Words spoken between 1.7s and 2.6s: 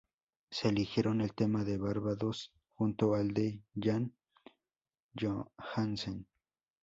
Barbados